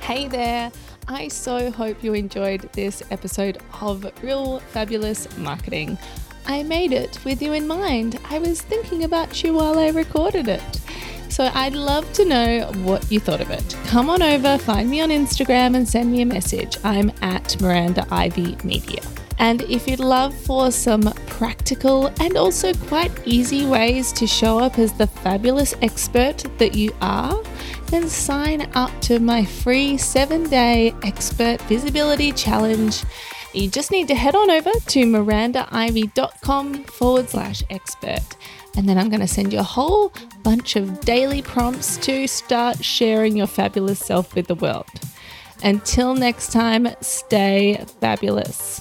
[0.00, 0.72] Hey there.
[1.08, 5.98] I so hope you enjoyed this episode of Real Fabulous Marketing.
[6.46, 8.18] I made it with you in mind.
[8.28, 10.80] I was thinking about you while I recorded it.
[11.40, 13.74] So I'd love to know what you thought of it.
[13.86, 16.76] Come on over, find me on Instagram, and send me a message.
[16.84, 19.00] I'm at Miranda Ivy Media.
[19.38, 24.78] And if you'd love for some practical and also quite easy ways to show up
[24.78, 27.42] as the fabulous expert that you are,
[27.86, 33.02] then sign up to my free seven day expert visibility challenge
[33.52, 38.36] you just need to head on over to mirandaivy.com forward slash expert.
[38.76, 40.12] And then I'm going to send you a whole
[40.42, 44.88] bunch of daily prompts to start sharing your fabulous self with the world.
[45.62, 48.80] Until next time, stay fabulous.